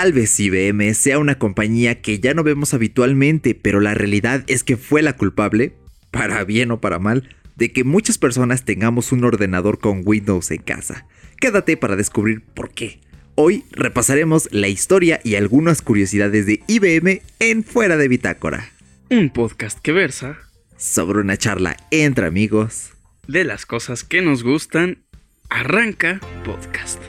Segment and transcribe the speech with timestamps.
[0.00, 4.64] Tal vez IBM sea una compañía que ya no vemos habitualmente, pero la realidad es
[4.64, 5.74] que fue la culpable,
[6.10, 10.62] para bien o para mal, de que muchas personas tengamos un ordenador con Windows en
[10.62, 11.06] casa.
[11.38, 13.02] Quédate para descubrir por qué.
[13.34, 18.70] Hoy repasaremos la historia y algunas curiosidades de IBM en Fuera de Bitácora.
[19.10, 20.38] Un podcast que versa
[20.78, 22.94] sobre una charla entre amigos
[23.28, 25.04] de las cosas que nos gustan.
[25.50, 27.02] Arranca podcast.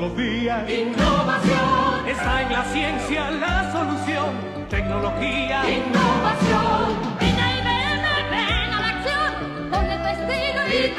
[0.00, 0.68] Los días.
[0.68, 2.08] Innovación.
[2.08, 4.30] Está en la ciencia la solución.
[4.70, 5.62] Tecnología.
[5.68, 7.18] Innovación.
[7.20, 8.00] Ven y ven,
[8.30, 9.70] ven a la acción.
[9.70, 10.94] Con el estilo y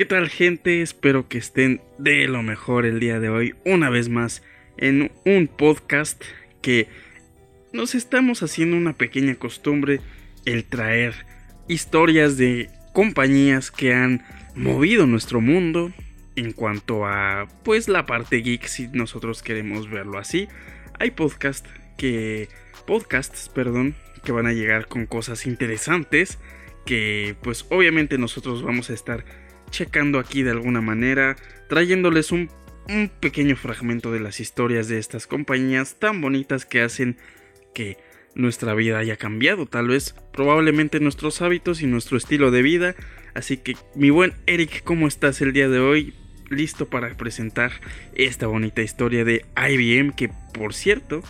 [0.00, 0.80] ¿Qué tal gente?
[0.80, 4.42] Espero que estén de lo mejor el día de hoy, una vez más,
[4.78, 6.24] en un podcast
[6.62, 6.88] que
[7.74, 10.00] nos estamos haciendo una pequeña costumbre,
[10.46, 11.26] el traer
[11.68, 15.92] historias de compañías que han movido nuestro mundo
[16.34, 20.48] en cuanto a pues la parte geek si nosotros queremos verlo así.
[20.98, 21.66] Hay podcast
[21.98, 22.48] que
[22.86, 26.38] podcasts, perdón, que van a llegar con cosas interesantes
[26.86, 29.26] que pues obviamente nosotros vamos a estar
[29.70, 31.36] checando aquí de alguna manera,
[31.68, 32.50] trayéndoles un,
[33.20, 37.18] pequeño fragmento de las historias de estas compañías tan bonitas que hacen
[37.72, 37.98] que
[38.34, 42.96] nuestra vida haya cambiado, tal vez probablemente nuestros hábitos y nuestro estilo de vida.
[43.32, 46.14] Así que mi buen Eric, ¿cómo estás el día de hoy?
[46.48, 47.70] Listo para presentar
[48.16, 51.22] esta bonita historia de IBM que por cierto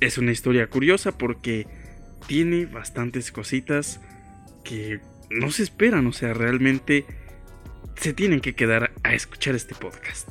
[0.00, 1.66] es una historia curiosa porque
[2.26, 4.00] tiene bastantes cositas
[4.64, 7.04] que no se esperan, o sea, realmente
[8.00, 10.28] se tienen que quedar a escuchar este podcast.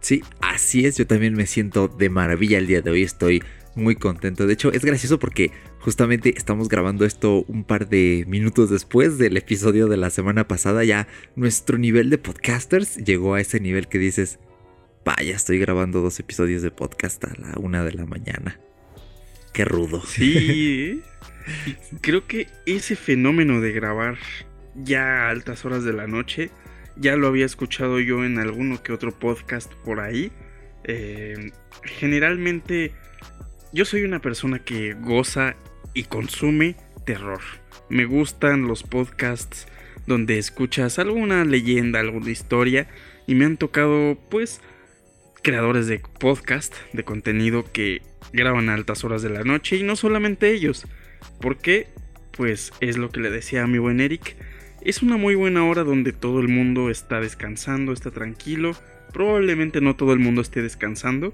[0.00, 3.42] Sí, así es, yo también me siento de maravilla el día de hoy, estoy
[3.74, 4.46] muy contento.
[4.46, 9.36] De hecho, es gracioso porque justamente estamos grabando esto un par de minutos después del
[9.36, 10.84] episodio de la semana pasada.
[10.84, 14.38] Ya nuestro nivel de podcasters llegó a ese nivel que dices,
[15.04, 18.60] vaya, estoy grabando dos episodios de podcast a la una de la mañana.
[19.52, 20.02] Qué rudo.
[20.04, 21.02] Sí,
[22.00, 24.18] creo que ese fenómeno de grabar
[24.74, 26.50] ya a altas horas de la noche
[26.98, 30.32] ya lo había escuchado yo en alguno que otro podcast por ahí.
[30.84, 32.92] Eh, generalmente
[33.72, 35.56] yo soy una persona que goza
[35.94, 37.40] y consume terror.
[37.88, 39.66] Me gustan los podcasts
[40.06, 42.88] donde escuchas alguna leyenda, alguna historia
[43.26, 44.60] y me han tocado pues
[45.42, 49.96] creadores de podcast, de contenido que graban a altas horas de la noche y no
[49.96, 50.86] solamente ellos.
[51.40, 51.86] porque
[52.36, 54.36] Pues es lo que le decía a mi buen Eric
[54.82, 58.72] es una muy buena hora donde todo el mundo está descansando, está tranquilo.
[59.12, 61.32] Probablemente no todo el mundo esté descansando,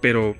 [0.00, 0.36] pero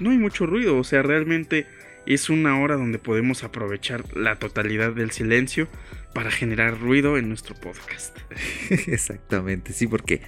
[0.00, 1.66] no hay mucho ruido, o sea, realmente
[2.06, 5.68] es una hora donde podemos aprovechar la totalidad del silencio
[6.14, 8.16] para generar ruido en nuestro podcast.
[8.70, 10.22] Exactamente, sí, porque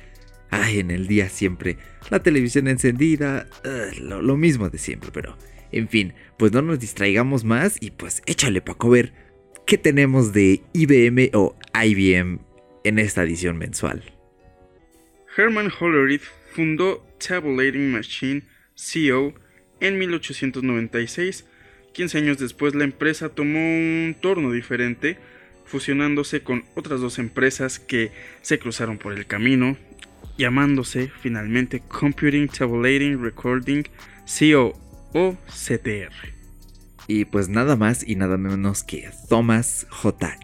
[0.50, 1.78] ay, en el día siempre
[2.10, 3.46] la televisión encendida,
[4.00, 5.36] lo, lo, mismo de siempre, pero
[5.70, 9.12] en fin, pues no nos distraigamos más y pues échale Paco ver
[9.68, 12.38] ¿Qué tenemos de IBM o IBM
[12.84, 14.02] en esta edición mensual?
[15.36, 16.22] Herman Hollerith
[16.54, 18.44] fundó Tabulating Machine
[18.74, 19.34] CO
[19.80, 21.44] en 1896.
[21.92, 25.18] 15 años después la empresa tomó un torno diferente,
[25.66, 28.10] fusionándose con otras dos empresas que
[28.40, 29.76] se cruzaron por el camino,
[30.38, 33.82] llamándose finalmente Computing Tabulating Recording
[34.24, 34.72] CO
[35.12, 36.37] o CTR.
[37.08, 40.38] Y pues nada más y nada menos que Thomas J.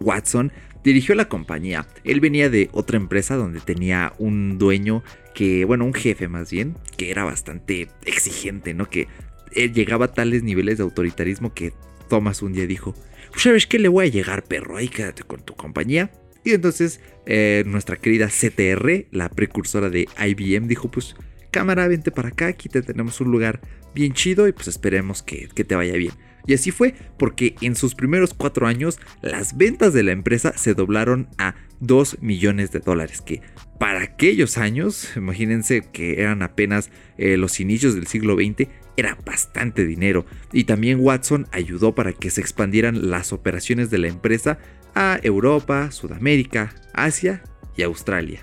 [0.00, 0.50] Watson
[0.82, 1.86] dirigió la compañía.
[2.04, 5.04] Él venía de otra empresa donde tenía un dueño
[5.34, 8.88] que, bueno, un jefe más bien, que era bastante exigente, ¿no?
[8.88, 9.08] Que
[9.52, 11.72] él llegaba a tales niveles de autoritarismo que
[12.08, 12.94] Thomas un día dijo,
[13.30, 14.76] pues, ¿sabes qué le voy a llegar, perro?
[14.76, 16.10] Ahí quédate con tu compañía.
[16.44, 21.16] Y entonces eh, nuestra querida CTR, la precursora de IBM, dijo, pues
[21.56, 23.62] cámara, vente para acá, aquí te tenemos un lugar
[23.94, 26.12] bien chido y pues esperemos que, te vaya bien.
[26.46, 30.74] Y así fue porque en sus primeros cuatro años las ventas de la empresa se
[30.74, 33.40] doblaron a 2 millones de dólares, que
[33.80, 38.68] para aquellos años, imagínense que eran apenas eh, los inicios del siglo XX,
[38.98, 40.26] era bastante dinero.
[40.52, 44.58] Y también Watson ayudó para que se expandieran las operaciones de la empresa
[44.94, 47.42] a Europa, Sudamérica, Asia
[47.78, 48.42] y Australia.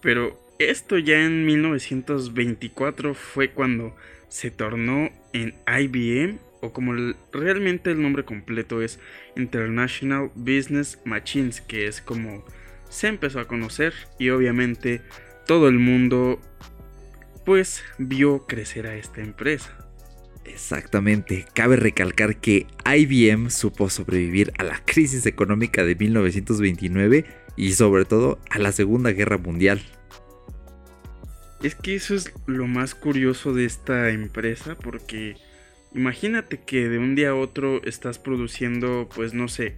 [0.00, 3.96] Pero esto ya en 1924 fue cuando
[4.28, 6.92] se tornó en IBM, o como
[7.32, 9.00] realmente el nombre completo es
[9.36, 12.44] International Business Machines, que es como
[12.90, 15.00] se empezó a conocer y obviamente
[15.46, 16.40] todo el mundo
[17.44, 19.76] pues vio crecer a esta empresa.
[20.44, 27.24] Exactamente, cabe recalcar que IBM supo sobrevivir a la crisis económica de 1929
[27.56, 29.80] y sobre todo a la Segunda Guerra Mundial.
[31.62, 35.36] Es que eso es lo más curioso de esta empresa porque
[35.94, 39.76] imagínate que de un día a otro estás produciendo, pues no sé,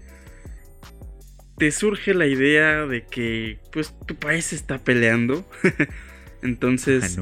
[1.59, 5.49] te surge la idea de que pues tu país está peleando.
[6.43, 7.19] Entonces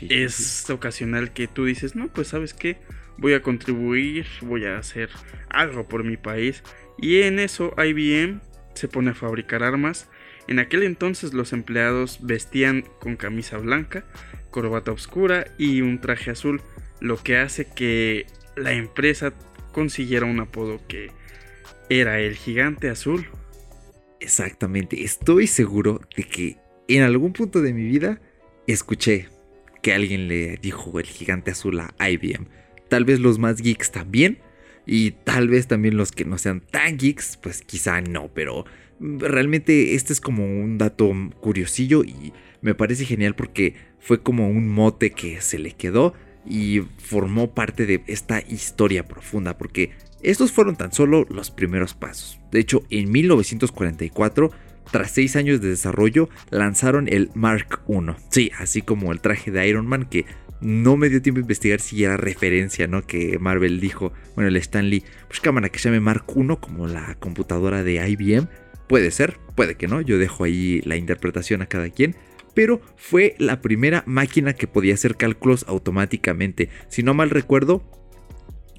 [0.00, 2.78] es ocasional que tú dices, no, pues sabes qué,
[3.18, 5.10] voy a contribuir, voy a hacer
[5.48, 6.62] algo por mi país.
[6.98, 8.40] Y en eso IBM
[8.74, 10.08] se pone a fabricar armas
[10.48, 14.04] en aquel entonces los empleados vestían con camisa blanca,
[14.50, 16.60] corbata oscura y un traje azul,
[17.00, 18.26] lo que hace que
[18.56, 19.32] la empresa
[19.72, 21.10] consiguiera un apodo que
[21.88, 23.26] era el gigante azul.
[24.20, 26.56] Exactamente, estoy seguro de que
[26.88, 28.20] en algún punto de mi vida
[28.66, 29.28] escuché
[29.82, 32.46] que alguien le dijo el gigante azul a IBM.
[32.88, 34.38] Tal vez los más geeks también,
[34.86, 38.64] y tal vez también los que no sean tan geeks, pues quizá no, pero
[39.00, 44.68] realmente este es como un dato curiosillo y me parece genial porque fue como un
[44.68, 46.14] mote que se le quedó
[46.46, 49.92] y formó parte de esta historia profunda porque
[50.22, 52.40] estos fueron tan solo los primeros pasos.
[52.50, 54.50] De hecho, en 1944,
[54.90, 58.14] tras seis años de desarrollo, lanzaron el Mark I.
[58.30, 60.24] Sí, así como el traje de Iron Man que
[60.64, 63.06] no me dio tiempo a investigar si era referencia, ¿no?
[63.06, 67.14] Que Marvel dijo, bueno, el Stanley, pues cámara que se llame Mark I como la
[67.16, 68.48] computadora de IBM
[68.86, 72.16] Puede ser, puede que no, yo dejo ahí la interpretación a cada quien.
[72.54, 76.68] Pero fue la primera máquina que podía hacer cálculos automáticamente.
[76.88, 77.82] Si no mal recuerdo,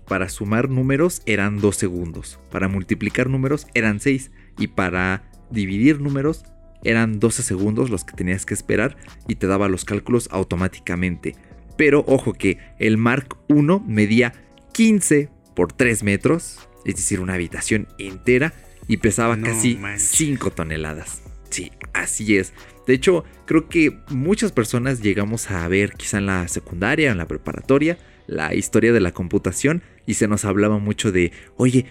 [0.08, 2.40] para sumar números eran 2 segundos.
[2.52, 4.32] Para multiplicar números eran 6.
[4.60, 6.46] Y para dividir números
[6.84, 8.96] eran 12 segundos los que tenías que esperar
[9.28, 11.36] y te daba los cálculos automáticamente.
[11.78, 14.34] Pero ojo que el Mark I medía
[14.74, 18.54] 15 por 3 metros, es decir, una habitación entera
[18.88, 21.22] y pesaba casi 5 toneladas.
[21.50, 22.54] Sí, así es.
[22.86, 27.28] De hecho, creo que muchas personas llegamos a ver, quizá en la secundaria, en la
[27.28, 27.98] preparatoria,
[28.28, 31.86] la historia de la computación y se nos hablaba mucho de, oye,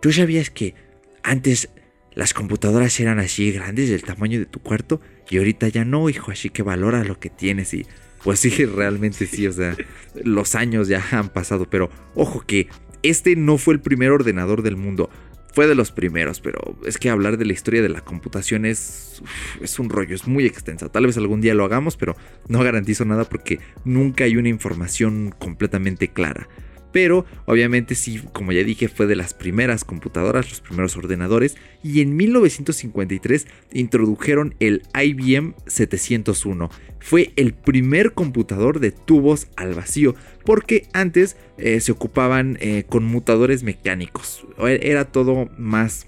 [0.00, 0.74] ¿tú sabías que
[1.22, 1.68] antes
[2.14, 6.30] las computadoras eran así grandes del tamaño de tu cuarto y ahorita ya no, hijo,
[6.30, 7.86] así que valora lo que tienes y
[8.22, 9.76] pues sí, realmente sí, o sea,
[10.22, 12.68] los años ya han pasado, pero ojo que
[13.02, 15.10] este no fue el primer ordenador del mundo
[15.54, 19.22] fue de los primeros, pero es que hablar de la historia de la computación es,
[19.60, 20.88] es un rollo, es muy extensa.
[20.88, 22.16] Tal vez algún día lo hagamos, pero
[22.48, 26.48] no garantizo nada porque nunca hay una información completamente clara.
[26.92, 31.56] Pero obviamente sí, como ya dije, fue de las primeras computadoras, los primeros ordenadores.
[31.82, 36.70] Y en 1953 introdujeron el IBM 701.
[37.00, 40.14] Fue el primer computador de tubos al vacío,
[40.44, 44.46] porque antes eh, se ocupaban eh, con mutadores mecánicos.
[44.58, 46.06] Era todo más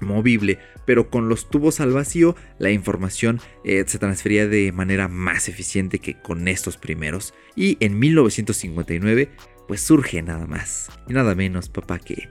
[0.00, 5.48] movible, pero con los tubos al vacío la información eh, se transfería de manera más
[5.48, 7.34] eficiente que con estos primeros.
[7.54, 9.30] Y en 1959
[9.66, 12.28] pues surge nada más y nada menos, papá, que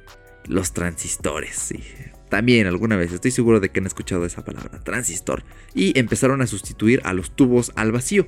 [0.48, 1.56] los transistores.
[1.56, 1.80] Sí.
[2.30, 6.48] También alguna vez estoy seguro de que han escuchado esa palabra, transistor, y empezaron a
[6.48, 8.28] sustituir a los tubos al vacío.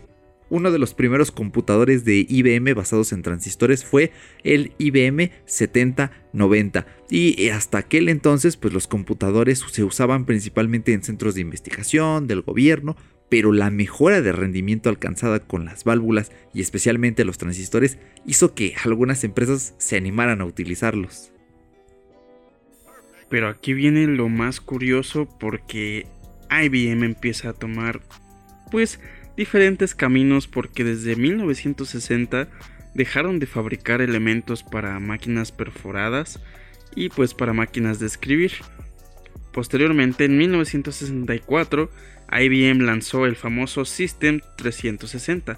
[0.49, 4.13] Uno de los primeros computadores de IBM basados en transistores fue
[4.45, 11.35] el IBM 7090 y hasta aquel entonces pues los computadores se usaban principalmente en centros
[11.35, 12.95] de investigación del gobierno
[13.29, 18.75] pero la mejora de rendimiento alcanzada con las válvulas y especialmente los transistores hizo que
[18.84, 21.31] algunas empresas se animaran a utilizarlos.
[23.29, 26.07] Pero aquí viene lo más curioso porque
[26.50, 28.00] IBM empieza a tomar
[28.72, 29.00] pues
[29.36, 32.48] diferentes caminos porque desde 1960
[32.93, 36.41] dejaron de fabricar elementos para máquinas perforadas
[36.96, 38.53] y pues para máquinas de escribir.
[39.57, 41.89] Posteriormente en 1964
[42.31, 45.57] IBM lanzó el famoso System 360,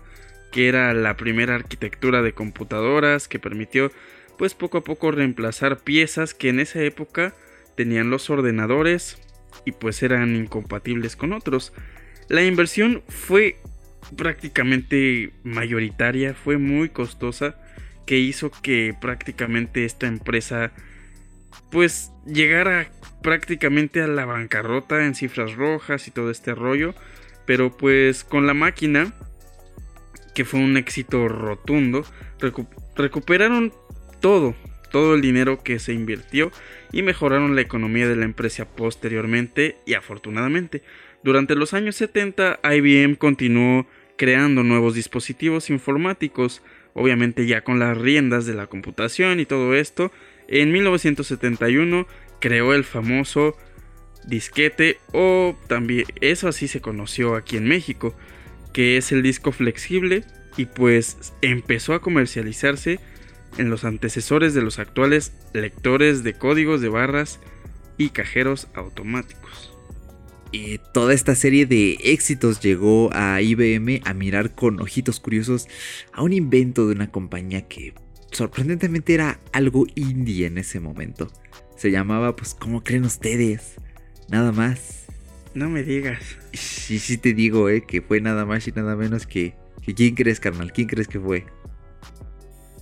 [0.54, 3.92] que era la primera arquitectura de computadoras que permitió
[4.38, 7.36] pues poco a poco reemplazar piezas que en esa época
[7.76, 9.18] tenían los ordenadores
[9.66, 11.74] y pues eran incompatibles con otros.
[12.30, 13.58] La inversión fue
[14.16, 17.58] prácticamente mayoritaria, fue muy costosa,
[18.06, 20.72] que hizo que prácticamente esta empresa
[21.72, 22.92] pues llegara
[23.22, 26.94] prácticamente a la bancarrota en cifras rojas y todo este rollo,
[27.46, 29.14] pero pues con la máquina,
[30.34, 32.06] que fue un éxito rotundo,
[32.96, 33.74] recuperaron
[34.20, 34.56] todo,
[34.92, 36.52] todo el dinero que se invirtió
[36.92, 40.84] y mejoraron la economía de la empresa posteriormente y afortunadamente.
[41.24, 43.86] Durante los años 70 IBM continuó
[44.18, 46.62] creando nuevos dispositivos informáticos,
[46.94, 50.12] obviamente ya con las riendas de la computación y todo esto.
[50.52, 52.08] En 1971
[52.40, 53.56] creó el famoso
[54.26, 58.16] disquete o también eso así se conoció aquí en México,
[58.74, 60.24] que es el disco flexible
[60.58, 63.00] y pues empezó a comercializarse
[63.60, 67.40] en los antecesores de los actuales lectores de códigos de barras
[68.00, 69.72] y cajeros automáticos.
[70.52, 75.68] Y toda esta serie de éxitos llegó a IBM a mirar con ojitos curiosos
[76.12, 77.94] a un invento de una compañía que
[78.32, 81.32] sorprendentemente era algo indie en ese momento.
[81.76, 83.76] Se llamaba, pues, ¿cómo creen ustedes?
[84.30, 85.06] Nada más.
[85.54, 86.22] No me digas.
[86.54, 90.16] Sí, sí te digo, eh, que fue nada más y nada menos que, que ¿quién
[90.16, 90.72] crees, carnal?
[90.72, 91.46] ¿Quién crees que fue?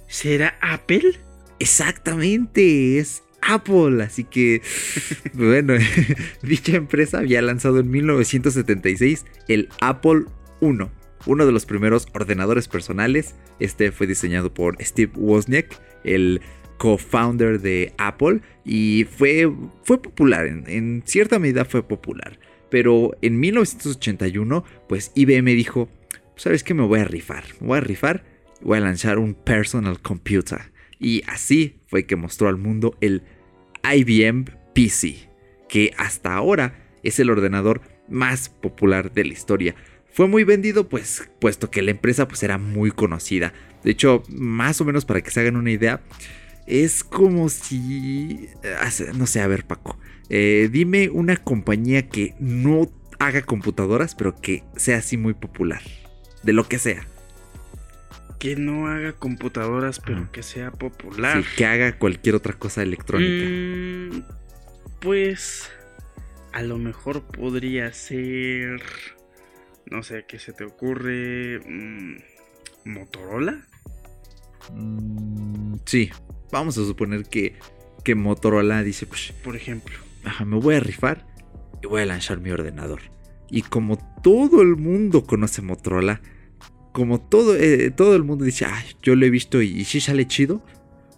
[0.08, 1.20] ¿Será Apple?
[1.60, 4.04] Exactamente, es Apple.
[4.04, 4.62] Así que,
[5.34, 5.74] bueno,
[6.42, 10.26] dicha empresa había lanzado en 1976 el Apple
[10.62, 10.88] I,
[11.26, 13.36] uno de los primeros ordenadores personales.
[13.60, 16.42] Este fue diseñado por Steve Wozniak, el
[16.78, 19.52] co-founder de Apple, y fue,
[19.84, 22.40] fue popular, en, cierta medida fue popular.
[22.70, 25.90] Pero en 1981, pues IBM dijo,
[26.36, 26.74] ¿sabes qué?
[26.74, 30.72] Me voy a rifar, me voy a rifar voy a lanzar un personal computer.
[31.00, 33.24] Y así fue que mostró al mundo el
[33.84, 35.30] IBM PC,
[35.70, 39.76] que hasta ahora es el ordenador más popular de la historia.
[40.18, 43.54] Fue muy vendido pues puesto que la empresa pues era muy conocida.
[43.84, 46.02] De hecho, más o menos para que se hagan una idea,
[46.66, 48.50] es como si...
[49.14, 50.00] No sé, a ver Paco,
[50.32, 55.84] eh, dime una compañía que no haga computadoras, pero que sea así muy popular.
[56.42, 57.06] De lo que sea
[58.40, 61.44] que no haga computadoras, pero que sea popular.
[61.44, 63.46] Sí, que haga cualquier otra cosa electrónica.
[63.50, 64.24] Mm,
[65.00, 65.72] pues
[66.54, 68.82] a lo mejor podría ser,
[69.90, 71.60] no sé, ¿qué se te ocurre?
[71.66, 72.18] Mm,
[72.86, 73.66] ¿Motorola?
[74.74, 76.10] Mm, sí,
[76.52, 77.56] vamos a suponer que,
[78.04, 81.26] que Motorola dice, pues, por ejemplo, ajá, me voy a rifar
[81.82, 83.02] y voy a lanzar mi ordenador.
[83.50, 86.22] Y como todo el mundo conoce Motorola,
[86.92, 90.28] como todo, eh, todo el mundo dice, ah, yo lo he visto y, sí sale
[90.28, 90.64] chido,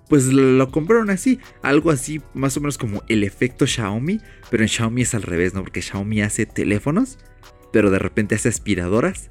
[0.09, 4.19] pues lo compraron así, algo así más o menos como el efecto Xiaomi,
[4.51, 5.61] pero en Xiaomi es al revés, ¿no?
[5.61, 7.17] Porque Xiaomi hace teléfonos,
[7.71, 9.29] pero de repente hace aspiradoras,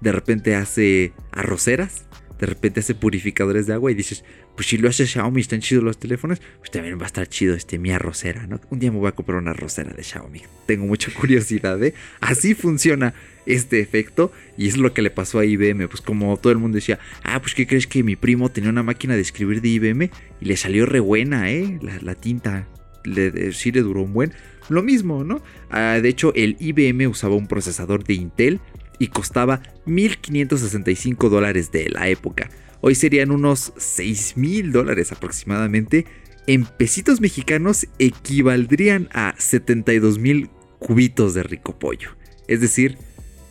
[0.00, 2.04] de repente hace arroceras,
[2.38, 5.84] de repente hace purificadores de agua y dices, pues si lo hace Xiaomi, están chidos
[5.84, 8.60] los teléfonos, pues también va a estar chido este mi arrocera, ¿no?
[8.70, 10.42] Un día me voy a comprar una arrocera de Xiaomi.
[10.66, 11.94] Tengo mucha curiosidad, ¿eh?
[12.20, 13.14] Así funciona
[13.46, 16.76] este efecto y es lo que le pasó a IBM, pues como todo el mundo
[16.76, 20.10] decía, ah, pues ¿qué crees que mi primo tenía una máquina de escribir de IBM
[20.40, 21.78] y le salió re buena, ¿eh?
[22.02, 22.68] La, tinta
[23.04, 24.32] le, sí le duró un buen.
[24.68, 25.42] Lo mismo, ¿no?
[25.70, 28.60] Ah, de hecho, el IBM usaba un procesador de Intel
[28.98, 32.50] y costaba 1.565 dólares de la época.
[32.80, 36.06] Hoy serían unos 6.000 dólares aproximadamente.
[36.46, 40.48] En pesitos mexicanos equivaldrían a 72.000
[40.78, 42.10] cubitos de rico pollo.
[42.46, 42.96] Es decir,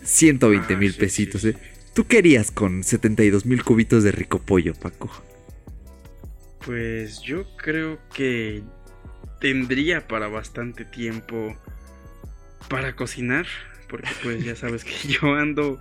[0.03, 1.45] 120 mil ah, pesitos.
[1.45, 1.55] ¿eh?
[1.93, 5.09] ¿Tú querías con 72 mil cubitos de rico pollo, Paco?
[6.65, 8.61] Pues yo creo que
[9.39, 11.55] tendría para bastante tiempo
[12.69, 13.45] para cocinar.
[13.89, 15.79] Porque pues ya sabes que yo ando.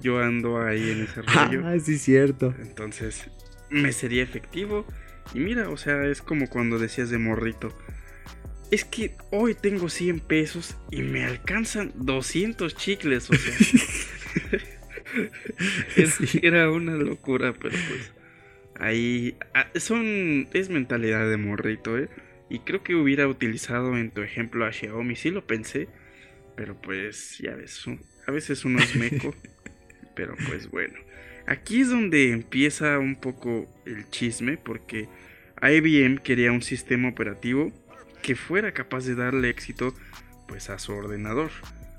[0.00, 1.62] Yo ando ahí en ese rollo.
[1.64, 2.54] Ah, sí, cierto.
[2.60, 3.30] Entonces,
[3.70, 4.86] me sería efectivo.
[5.34, 7.72] Y mira, o sea, es como cuando decías de morrito
[8.72, 13.54] es que hoy tengo 100 pesos y me alcanzan 200 chicles, o sea.
[16.42, 18.12] Era una locura, pero pues
[18.80, 22.08] ahí ah, son es mentalidad de morrito, ¿eh?
[22.52, 25.88] Y creo que hubiera utilizado en tu ejemplo a Xiaomi, sí lo pensé,
[26.54, 27.82] pero pues ya ves,
[28.26, 29.34] a veces uno es meco,
[30.14, 30.98] pero pues bueno.
[31.46, 35.08] Aquí es donde empieza un poco el chisme porque
[35.62, 37.72] IBM quería un sistema operativo
[38.20, 39.94] que fuera capaz de darle éxito
[40.46, 41.52] pues a su ordenador.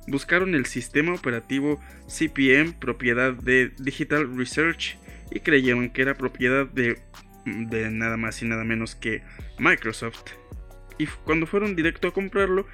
[0.06, 5.00] Buscaron el sistema operativo CPM propiedad de Digital Research
[5.32, 7.00] y creyeron que era propiedad de
[7.46, 9.22] de nada más y nada menos que
[9.60, 10.24] Microsoft.
[10.98, 12.68] Y cuando fueron directo a comprarlo,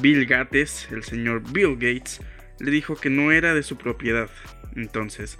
[0.00, 2.20] Bill Gates, el señor Bill Gates,
[2.60, 4.30] le dijo que no era de su propiedad.
[4.76, 5.38] Entonces,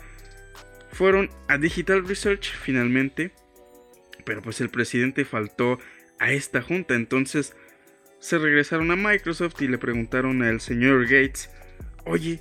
[0.90, 3.32] fueron a Digital Research finalmente,
[4.24, 5.78] pero pues el presidente faltó
[6.18, 7.54] a esta junta, entonces
[8.20, 11.50] se regresaron a Microsoft y le preguntaron al señor Gates,
[12.06, 12.40] oye,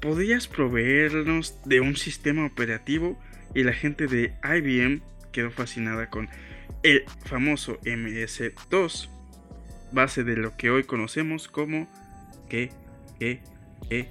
[0.00, 3.18] ¿podrías proveernos de un sistema operativo?
[3.54, 5.02] Y la gente de IBM
[5.32, 6.28] quedó fascinada con
[6.82, 9.08] el famoso MS2,
[9.92, 11.88] base de lo que hoy conocemos como
[12.48, 12.70] que,
[13.18, 13.40] que,
[13.88, 14.08] que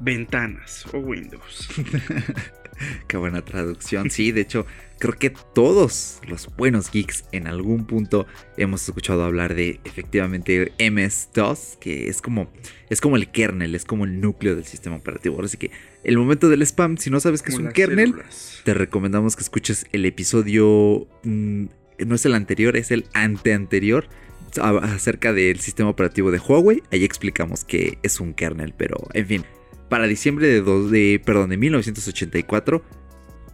[0.00, 1.68] ventanas o Windows.
[3.06, 4.10] Qué buena traducción.
[4.10, 4.66] Sí, de hecho,
[4.98, 11.78] creo que todos los buenos geeks en algún punto hemos escuchado hablar de efectivamente MS-DOS,
[11.80, 12.50] que es como,
[12.90, 15.42] es como el kernel, es como el núcleo del sistema operativo.
[15.42, 15.70] Así que
[16.02, 18.62] el momento del spam, si no sabes que es un kernel, células.
[18.64, 21.66] te recomendamos que escuches el episodio, mmm,
[22.04, 24.08] no es el anterior, es el anteanterior
[24.58, 26.82] acerca del sistema operativo de Huawei.
[26.90, 29.44] Ahí explicamos que es un kernel, pero en fin.
[29.88, 32.82] Para diciembre de, de, perdón, de 1984,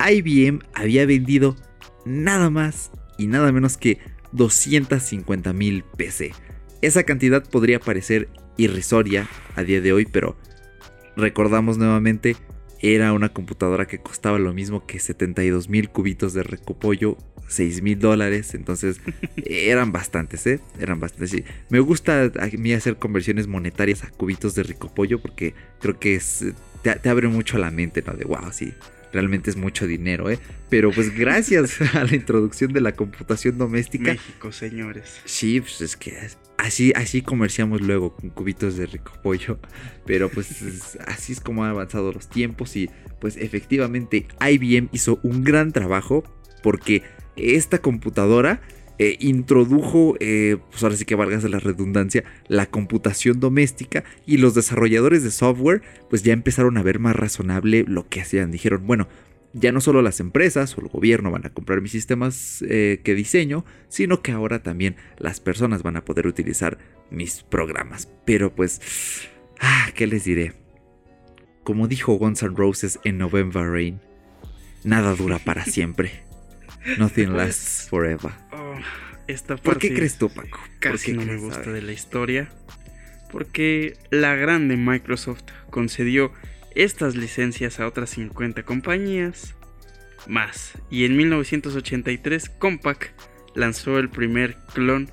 [0.08, 1.56] IBM había vendido
[2.04, 3.98] nada más y nada menos que
[4.32, 6.32] 250 mil PC.
[6.82, 10.36] Esa cantidad podría parecer irrisoria a día de hoy, pero
[11.16, 12.36] recordamos nuevamente,
[12.82, 17.16] era una computadora que costaba lo mismo que 72 mil cubitos de recopollo
[17.50, 18.54] 6 mil dólares.
[18.54, 19.00] Entonces
[19.44, 20.60] eran bastantes, ¿eh?
[20.78, 21.42] Eran bastantes.
[21.68, 26.14] Me gusta a mí hacer conversiones monetarias a cubitos de rico pollo porque creo que
[26.14, 26.44] es,
[26.82, 28.14] te, abre mucho la mente, ¿no?
[28.14, 28.72] De wow, sí.
[29.12, 30.38] Realmente es mucho dinero, ¿eh?
[30.68, 34.12] Pero pues gracias a la introducción de la computación doméstica.
[34.12, 35.20] México, señores.
[35.24, 36.16] Sí, pues es que
[36.58, 39.58] así, así comerciamos luego con cubitos de rico pollo.
[40.06, 42.88] Pero pues así es como han avanzado los tiempos y
[43.20, 46.24] pues efectivamente IBM hizo un gran trabajo
[46.62, 47.02] porque
[47.36, 48.60] esta computadora
[49.02, 54.54] eh, introdujo, eh, pues ahora sí que valgas la redundancia, la computación doméstica y los
[54.54, 58.50] desarrolladores de software pues ya empezaron a ver más razonable lo que hacían.
[58.50, 59.08] Dijeron, bueno,
[59.54, 63.14] ya no solo las empresas o el gobierno van a comprar mis sistemas eh, que
[63.14, 66.76] diseño, sino que ahora también las personas van a poder utilizar
[67.10, 68.06] mis programas.
[68.26, 68.82] Pero pues,
[69.60, 70.52] ah, ¿qué les diré?
[71.64, 73.98] Como dijo Guns N' Roses en November Rain,
[74.84, 76.28] nada dura para siempre.
[76.98, 78.32] Nothing lasts forever.
[78.52, 78.76] Oh,
[79.26, 80.58] esta ¿Por qué crees tú, Paco?
[80.78, 82.48] Casi no me gusta de la historia.
[83.30, 86.32] Porque la grande Microsoft concedió
[86.74, 89.54] estas licencias a otras 50 compañías
[90.26, 90.72] más.
[90.90, 93.12] Y en 1983 Compaq
[93.54, 95.10] lanzó el primer clon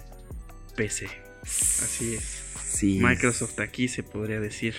[0.75, 1.09] PC.
[1.43, 2.47] Así es.
[2.83, 4.75] Microsoft aquí se podría decir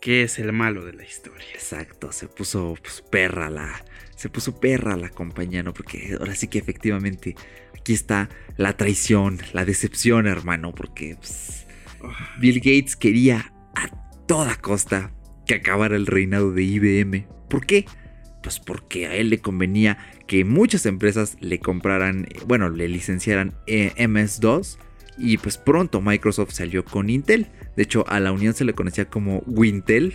[0.00, 1.46] que es el malo de la historia.
[1.54, 3.84] Exacto, se puso pues, perra la,
[4.18, 5.72] se puso perra la compañía, ¿no?
[5.72, 7.36] Porque ahora sí que efectivamente
[7.78, 11.66] aquí está la traición, la decepción, hermano, porque pues,
[12.40, 13.88] Bill Gates quería a
[14.26, 15.12] toda costa
[15.46, 17.28] que acabara el reinado de IBM.
[17.48, 17.84] ¿Por qué?
[18.42, 23.92] Pues porque a él le convenía que muchas empresas le compraran, bueno, le licenciaran eh,
[23.96, 24.78] MS2
[25.16, 27.46] y pues pronto Microsoft salió con Intel.
[27.76, 30.12] De hecho, a la unión se le conocía como Wintel,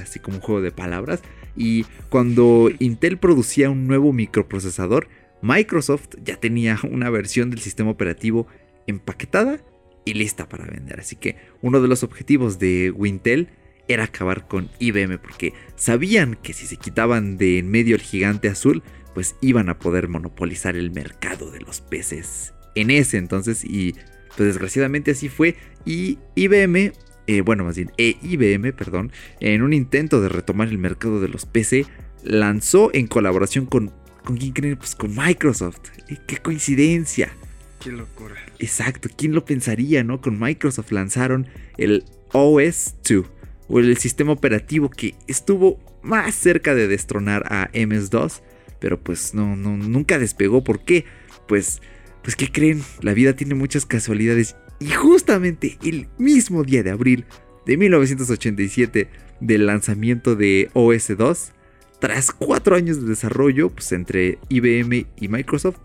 [0.00, 1.22] así como un juego de palabras.
[1.56, 5.08] Y cuando Intel producía un nuevo microprocesador,
[5.42, 8.46] Microsoft ya tenía una versión del sistema operativo
[8.86, 9.60] empaquetada
[10.04, 11.00] y lista para vender.
[11.00, 13.48] Así que uno de los objetivos de Wintel
[13.88, 18.48] era acabar con IBM porque sabían que si se quitaban de en medio el gigante
[18.48, 18.82] azul,
[19.14, 23.94] pues iban a poder monopolizar el mercado de los peces en ese entonces y
[24.36, 26.92] pues desgraciadamente así fue y IBM
[27.26, 31.28] eh, bueno, más bien e IBM, perdón, en un intento de retomar el mercado de
[31.28, 31.86] los PC,
[32.24, 33.92] lanzó en colaboración con,
[34.24, 34.76] ¿con quién creen?
[34.76, 35.80] Pues con Microsoft.
[36.26, 37.32] ¡Qué coincidencia!
[37.80, 38.36] ¡Qué locura!
[38.58, 40.20] Exacto, ¿quién lo pensaría, no?
[40.20, 41.46] Con Microsoft lanzaron
[41.78, 43.26] el OS2,
[43.68, 48.42] o el sistema operativo que estuvo más cerca de destronar a MS2,
[48.78, 50.62] pero pues no, no, nunca despegó.
[50.64, 51.04] ¿Por qué?
[51.48, 51.80] Pues,
[52.22, 52.82] pues, ¿qué creen?
[53.00, 57.24] La vida tiene muchas casualidades y justamente el mismo día de abril
[57.66, 59.08] de 1987
[59.40, 61.52] del lanzamiento de OS 2,
[62.00, 65.78] tras cuatro años de desarrollo pues, entre IBM y Microsoft,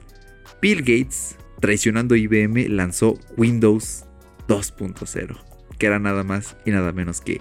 [0.62, 4.05] Bill Gates, traicionando IBM, lanzó Windows
[4.47, 5.38] 2.0,
[5.77, 7.39] que era nada más y nada menos que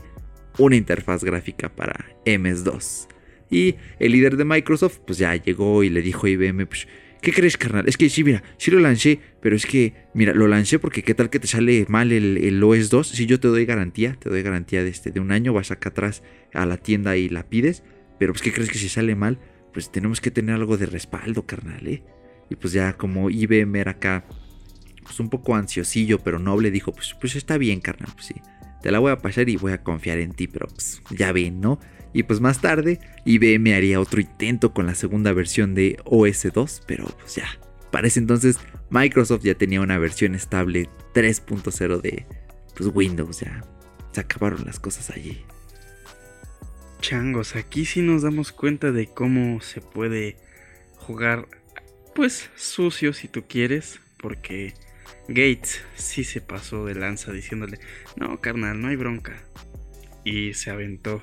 [0.58, 3.08] una interfaz gráfica para MS2.
[3.50, 6.86] Y el líder de Microsoft pues ya llegó y le dijo a IBM, pues,
[7.26, 7.88] ¿Qué crees, carnal?
[7.88, 11.12] Es que sí, mira, sí lo lancé, pero es que, mira, lo lancé porque qué
[11.12, 13.08] tal que te sale mal el, OS 2.
[13.08, 15.88] Si yo te doy garantía, te doy garantía de, este, de un año, vas acá
[15.88, 16.22] atrás
[16.54, 17.82] a la tienda y la pides.
[18.20, 19.40] Pero pues, ¿qué crees que si sale mal?
[19.76, 22.02] pues tenemos que tener algo de respaldo, carnal, ¿eh?
[22.48, 24.24] Y pues ya como IBM era acá,
[25.02, 28.36] pues un poco ansiosillo, pero noble, dijo, pues, pues está bien, carnal, pues sí.
[28.82, 31.60] Te la voy a pasar y voy a confiar en ti, pero pues ya ven,
[31.60, 31.78] ¿no?
[32.16, 36.84] Y pues más tarde, IBM haría otro intento con la segunda versión de OS 2,
[36.86, 37.46] pero pues ya.
[37.90, 42.24] Para ese entonces, Microsoft ya tenía una versión estable 3.0 de
[42.74, 43.62] pues, Windows, ya.
[44.12, 45.44] Se acabaron las cosas allí.
[47.02, 50.38] Changos, aquí sí nos damos cuenta de cómo se puede
[50.96, 51.46] jugar,
[52.14, 54.72] pues sucio si tú quieres, porque
[55.28, 57.78] Gates sí se pasó de lanza diciéndole,
[58.16, 59.36] no, carnal, no hay bronca.
[60.24, 61.22] Y se aventó,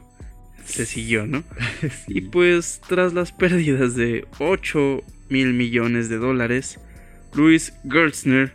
[0.65, 1.43] se siguió, ¿no?
[2.07, 6.79] Y pues tras las pérdidas de 8 mil millones de dólares,
[7.33, 8.53] Louis Gertzner,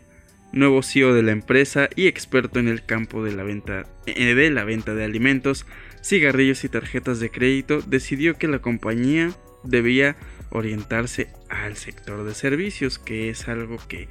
[0.52, 4.50] nuevo CEO de la empresa y experto en el campo de la venta, eh, de,
[4.50, 5.66] la venta de alimentos,
[6.02, 9.32] cigarrillos y tarjetas de crédito, decidió que la compañía
[9.64, 10.16] debía
[10.50, 14.08] orientarse al sector de servicios, que es algo que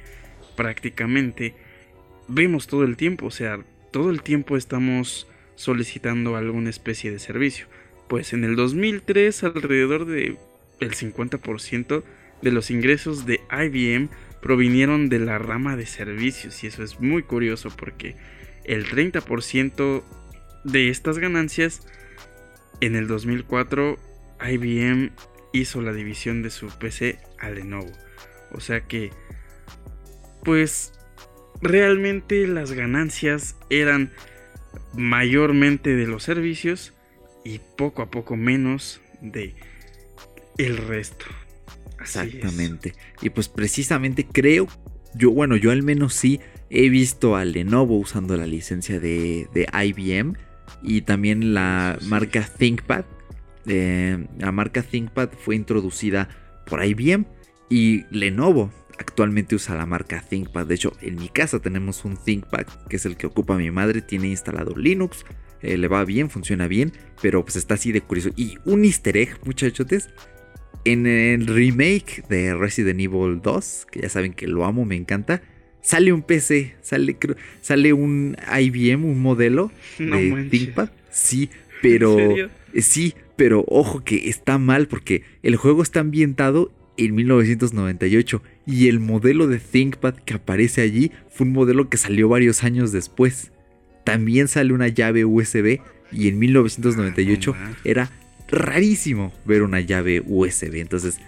[0.56, 1.54] prácticamente
[2.28, 7.66] vemos todo el tiempo, o sea, todo el tiempo estamos solicitando alguna especie de servicio.
[8.08, 10.36] Pues en el 2003 alrededor de
[10.80, 12.02] el 50%
[12.42, 14.08] de los ingresos de IBM
[14.40, 18.16] provinieron de la rama de servicios y eso es muy curioso porque
[18.64, 20.02] el 30%
[20.64, 21.86] de estas ganancias
[22.80, 23.98] en el 2004
[24.40, 25.10] IBM
[25.52, 27.92] hizo la división de su PC a Lenovo.
[28.52, 29.10] O sea que
[30.44, 30.92] pues
[31.60, 34.12] realmente las ganancias eran
[34.94, 36.94] mayormente de los servicios
[37.44, 39.54] y poco a poco menos de
[40.58, 41.26] el resto.
[42.00, 42.94] Exactamente.
[43.22, 44.68] Y pues precisamente creo,
[45.14, 49.66] yo bueno, yo al menos sí he visto a Lenovo usando la licencia de, de
[49.72, 50.36] IBM
[50.82, 53.04] y también la marca ThinkPad.
[53.66, 56.28] Eh, la marca ThinkPad fue introducida
[56.66, 57.26] por IBM
[57.68, 60.66] y Lenovo actualmente usa la marca ThinkPad.
[60.66, 64.02] De hecho, en mi casa tenemos un ThinkPad que es el que ocupa mi madre.
[64.02, 65.24] Tiene instalado Linux.
[65.62, 68.30] Eh, le va bien, funciona bien, pero pues está así de curioso.
[68.36, 70.08] Y un easter egg, muchachotes,
[70.84, 75.42] en el remake de Resident Evil 2, que ya saben que lo amo, me encanta,
[75.82, 77.16] sale un PC, sale,
[77.60, 80.90] sale un IBM, un modelo de ThinkPad.
[81.10, 81.50] Sí,
[81.82, 82.18] pero.
[82.18, 88.88] Eh, sí, pero ojo que está mal porque el juego está ambientado en 1998 y
[88.88, 93.52] el modelo de ThinkPad que aparece allí fue un modelo que salió varios años después.
[94.08, 98.10] También sale una llave USB y en 1998 ah, era
[98.48, 100.76] rarísimo ver una llave USB.
[100.76, 101.20] Entonces,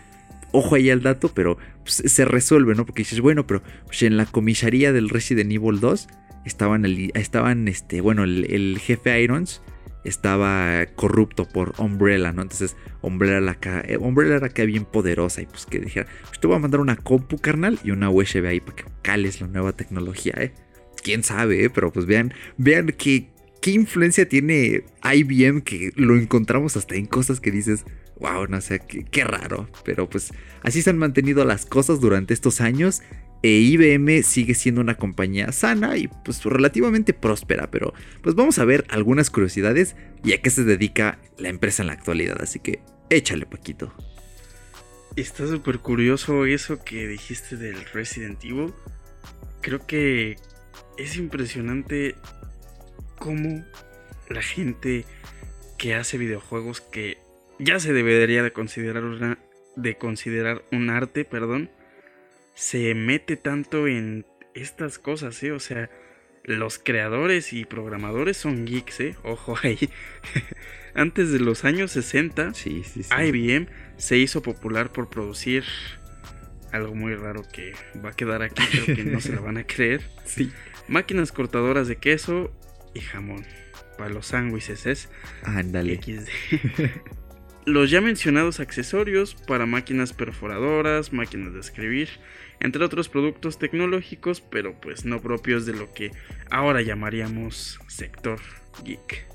[0.52, 2.86] ojo ahí al dato, pero pues, se resuelve, ¿no?
[2.86, 6.08] Porque dices, bueno, pero pues, en la comisaría del Resident Evil 2
[6.44, 9.60] estaban, estaban este, bueno, el, jefe Irons
[10.02, 12.40] estaba corrupto por Umbrella, ¿no?
[12.40, 16.56] Entonces, Umbrella, eh, Umbrella era acá bien poderosa y pues que dijera, pues te voy
[16.56, 20.32] a mandar una compu carnal y una USB ahí para que cales la nueva tecnología,
[20.38, 20.54] ¿eh?
[21.02, 21.70] Quién sabe, ¿eh?
[21.70, 23.28] Pero pues vean, vean que
[23.60, 27.84] qué influencia tiene IBM que lo encontramos hasta en cosas que dices,
[28.18, 29.68] wow, no sé, qué, raro.
[29.84, 30.32] Pero pues
[30.62, 33.02] así se han mantenido las cosas durante estos años.
[33.42, 38.66] E IBM sigue siendo una compañía sana y pues relativamente próspera, pero pues vamos a
[38.66, 42.80] ver algunas curiosidades y a qué se dedica la empresa en la actualidad, así que
[43.08, 43.94] échale Paquito.
[45.16, 48.74] Está súper curioso eso que dijiste del Resident Evil.
[49.62, 50.36] Creo que
[51.02, 52.14] es impresionante
[53.18, 53.64] cómo
[54.28, 55.04] la gente
[55.78, 57.18] que hace videojuegos que
[57.58, 59.38] ya se debería de considerar una,
[59.76, 61.70] de considerar un arte, perdón,
[62.54, 65.52] se mete tanto en estas cosas, ¿eh?
[65.52, 65.90] O sea,
[66.44, 69.16] los creadores y programadores son geeks, ¿eh?
[69.22, 69.90] Ojo ahí.
[70.94, 75.64] Antes de los años 60, IBM se hizo popular por producir
[76.72, 77.72] algo muy raro que
[78.04, 80.02] va a quedar aquí, creo que no se lo van a creer.
[80.24, 80.52] Sí.
[80.88, 82.50] Máquinas cortadoras de queso
[82.94, 83.44] y jamón.
[83.98, 85.08] Para los sándwiches es.
[85.44, 86.00] Ándale.
[87.66, 92.08] los ya mencionados accesorios para máquinas perforadoras, máquinas de escribir,
[92.60, 96.10] entre otros productos tecnológicos, pero pues no propios de lo que
[96.50, 98.40] ahora llamaríamos sector
[98.84, 99.26] geek.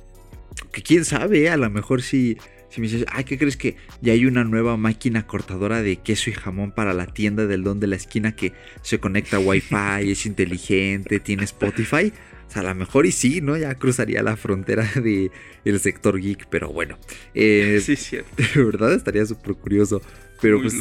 [0.72, 2.38] Que quién sabe, a lo mejor si,
[2.76, 6.30] si me dices, ay, ¿qué crees que ya hay una nueva máquina cortadora de queso
[6.30, 10.12] y jamón para la tienda del don de la esquina que se conecta a Wi-Fi,
[10.12, 12.12] es inteligente, tiene Spotify?
[12.46, 13.56] O sea, a lo mejor y sí, ¿no?
[13.56, 15.32] Ya cruzaría la frontera del
[15.64, 16.98] el sector geek, pero bueno.
[17.34, 18.30] Eh, sí, cierto.
[18.56, 20.02] De verdad estaría súper curioso.
[20.42, 20.76] Pero pues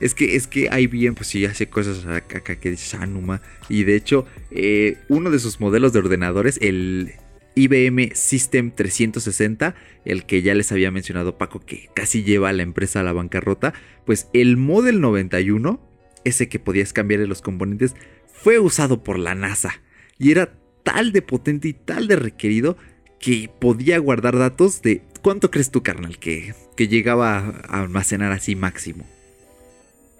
[0.00, 3.40] es que es que IBM pues sí hace cosas acá que dices Anuma.
[3.70, 7.14] Y de hecho, eh, uno de sus modelos de ordenadores, el
[7.58, 12.62] IBM System 360, el que ya les había mencionado Paco que casi lleva a la
[12.62, 13.74] empresa a la bancarrota,
[14.06, 15.80] pues el Model 91,
[16.24, 19.82] ese que podías cambiar los componentes, fue usado por la NASA
[20.18, 20.52] y era
[20.84, 22.76] tal de potente y tal de requerido
[23.18, 28.54] que podía guardar datos de cuánto crees tú, carnal, que, que llegaba a almacenar así
[28.54, 29.04] máximo.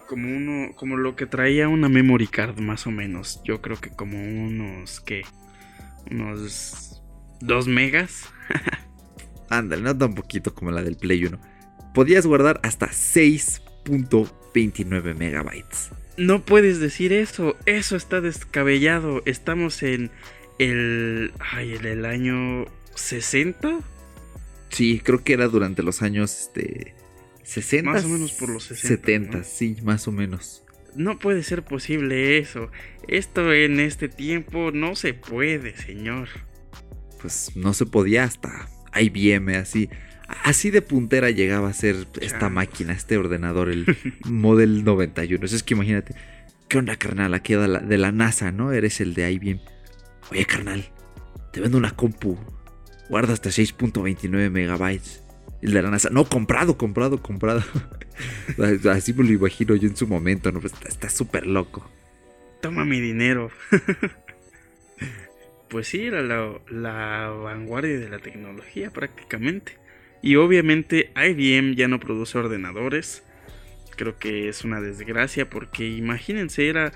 [0.08, 3.40] Como uno, como lo que traía una memory card más o menos.
[3.44, 5.22] Yo creo que como unos, ¿qué?
[6.10, 6.87] Unos
[7.40, 8.24] 2 megas.
[9.50, 11.40] Ándale, no tan poquito como la del Play 1.
[11.94, 15.88] Podías guardar hasta 6.29 megabytes.
[16.16, 19.22] No puedes decir eso, eso está descabellado.
[19.24, 20.10] Estamos en
[20.58, 23.78] el, ay, en el año 60.
[24.70, 26.94] Sí, creo que era durante los años este,
[27.44, 27.90] 60.
[27.90, 28.88] Más o menos por los 60.
[28.88, 29.44] 70, ¿no?
[29.44, 30.62] sí, más o menos.
[30.94, 32.70] No puede ser posible eso.
[33.06, 36.28] Esto en este tiempo no se puede, señor.
[37.20, 39.88] Pues no se podía hasta IBM, así.
[40.44, 43.86] Así de puntera llegaba a ser esta máquina, este ordenador, el
[44.24, 45.44] Model 91.
[45.44, 46.14] Eso es que imagínate,
[46.68, 47.32] ¿qué onda, carnal?
[47.34, 48.72] Aquí de la, de la NASA, ¿no?
[48.72, 49.60] Eres el de IBM.
[50.30, 50.90] Oye, carnal,
[51.52, 52.38] te vendo una compu.
[53.08, 55.24] Guarda hasta 6.29 megabytes.
[55.62, 56.10] El de la NASA.
[56.10, 57.62] No, comprado, comprado, comprado.
[58.90, 60.60] Así me lo imagino yo en su momento, ¿no?
[60.60, 61.90] Pues está súper loco.
[62.60, 63.50] Toma mi dinero.
[65.68, 69.78] pues sí, era la, la vanguardia de la tecnología prácticamente.
[70.22, 73.22] Y obviamente IBM ya no produce ordenadores.
[73.96, 76.92] Creo que es una desgracia porque imagínense, era,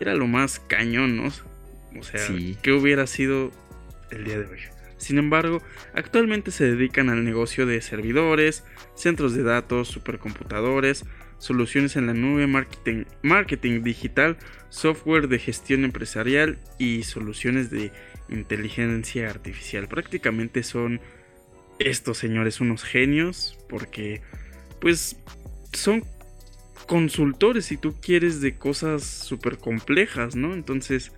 [0.00, 1.32] era lo más cañón, ¿no?
[1.98, 2.56] O sea, Sí.
[2.62, 3.50] ¿qué hubiera sido
[4.10, 4.60] el día de hoy?
[4.96, 5.60] Sin embargo,
[5.94, 11.04] actualmente se dedican al negocio de servidores, centros de datos, supercomputadores,
[11.38, 14.36] soluciones en la nube, marketing, marketing digital,
[14.68, 17.90] software de gestión empresarial y soluciones de
[18.32, 19.88] inteligencia artificial.
[19.88, 21.00] Prácticamente son
[21.78, 24.22] estos señores unos genios porque
[24.80, 25.16] pues
[25.72, 26.04] son
[26.86, 30.54] consultores si tú quieres de cosas súper complejas, ¿no?
[30.54, 31.12] Entonces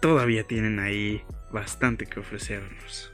[0.00, 3.12] todavía tienen ahí bastante que ofrecernos.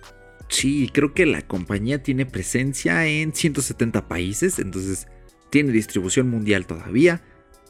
[0.49, 5.07] Sí, creo que la compañía tiene presencia en 170 países, entonces
[5.51, 7.23] tiene distribución mundial todavía,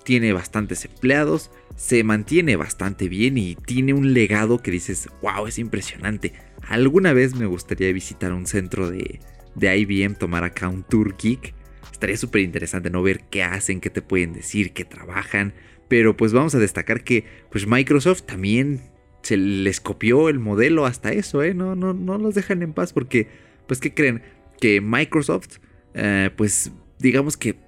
[0.09, 5.59] tiene bastantes empleados, se mantiene bastante bien y tiene un legado que dices, wow, es
[5.59, 6.33] impresionante.
[6.66, 9.21] Alguna vez me gustaría visitar un centro de,
[9.55, 11.53] de IBM, tomar acá un tour geek.
[11.92, 15.53] Estaría súper interesante no ver qué hacen, qué te pueden decir, qué trabajan.
[15.88, 18.81] Pero pues vamos a destacar que pues Microsoft también
[19.21, 21.53] se les copió el modelo hasta eso, ¿eh?
[21.53, 23.29] No, no, no los dejan en paz porque,
[23.66, 24.23] pues, ¿qué creen?
[24.59, 25.59] Que Microsoft,
[25.92, 27.67] eh, pues, digamos que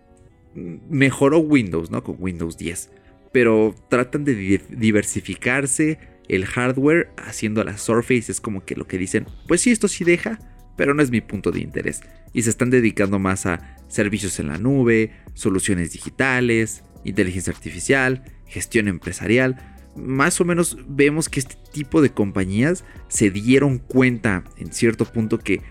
[0.54, 2.02] mejoró Windows, ¿no?
[2.02, 2.90] Con Windows 10.
[3.32, 8.30] Pero tratan de di- diversificarse el hardware haciendo la Surface.
[8.30, 10.38] Es como que lo que dicen, pues sí, esto sí deja,
[10.76, 12.00] pero no es mi punto de interés.
[12.32, 18.88] Y se están dedicando más a servicios en la nube, soluciones digitales, inteligencia artificial, gestión
[18.88, 25.04] empresarial más o menos vemos que este tipo de compañías se dieron cuenta en cierto
[25.04, 25.62] punto que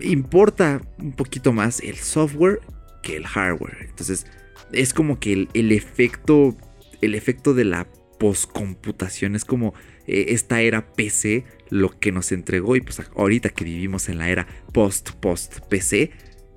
[0.00, 2.60] importa un poquito más el software
[3.04, 3.86] que el hardware.
[3.88, 4.26] Entonces
[4.72, 6.56] es como que el, el efecto,
[7.00, 7.86] el efecto de la
[8.18, 9.74] postcomputación es como
[10.06, 14.28] eh, esta era PC lo que nos entregó y pues ahorita que vivimos en la
[14.28, 16.10] era post post PC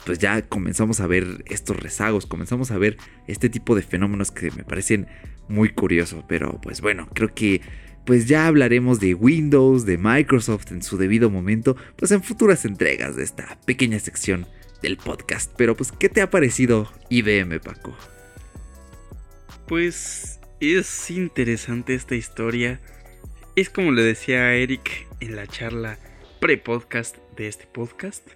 [0.05, 4.51] pues ya comenzamos a ver estos rezagos, comenzamos a ver este tipo de fenómenos que
[4.51, 5.07] me parecen
[5.49, 7.61] muy curiosos, pero pues bueno, creo que
[8.05, 13.17] pues ya hablaremos de Windows, de Microsoft en su debido momento, pues en futuras entregas
[13.17, 14.47] de esta pequeña sección
[14.81, 15.53] del podcast.
[15.57, 17.95] Pero pues, ¿qué te ha parecido IBM, Paco?
[19.67, 22.79] Pues es interesante esta historia.
[23.55, 25.97] Es como le decía a Eric en la charla
[26.39, 28.27] pre-podcast de este podcast.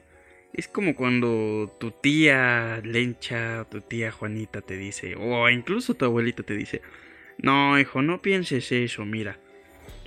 [0.54, 6.44] Es como cuando tu tía Lencha, tu tía Juanita te dice, o incluso tu abuelita
[6.44, 6.82] te dice,
[7.38, 9.40] no, hijo, no pienses eso, mira,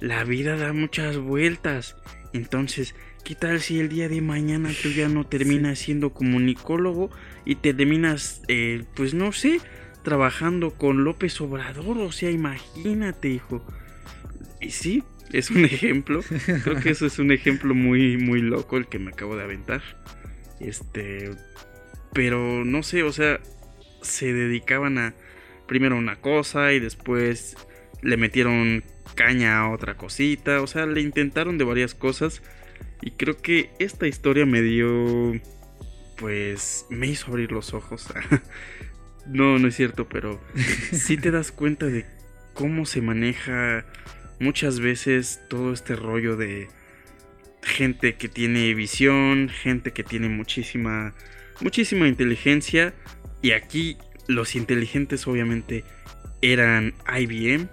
[0.00, 1.96] la vida da muchas vueltas.
[2.32, 7.10] Entonces, ¿qué tal si el día de mañana tú ya no terminas siendo comunicólogo
[7.44, 9.60] y terminas, eh, pues no sé,
[10.02, 11.98] trabajando con López Obrador?
[11.98, 13.66] O sea, imagínate, hijo.
[14.60, 16.20] Y sí, es un ejemplo.
[16.62, 19.82] Creo que eso es un ejemplo muy, muy loco el que me acabo de aventar.
[20.60, 21.30] Este.
[22.12, 23.40] Pero no sé, o sea,
[24.02, 25.14] se dedicaban a
[25.66, 27.56] primero una cosa y después
[28.02, 28.84] le metieron
[29.14, 30.60] caña a otra cosita.
[30.60, 32.42] O sea, le intentaron de varias cosas.
[33.04, 35.38] Y creo que esta historia me dio.
[36.16, 38.08] Pues me hizo abrir los ojos.
[39.26, 40.40] no, no es cierto, pero
[40.90, 42.06] sí te das cuenta de
[42.54, 43.84] cómo se maneja
[44.40, 46.68] muchas veces todo este rollo de
[47.62, 51.12] gente que tiene visión, gente que tiene muchísima,
[51.60, 52.94] muchísima inteligencia.
[53.42, 55.84] Y aquí los inteligentes obviamente
[56.40, 57.68] eran IBM.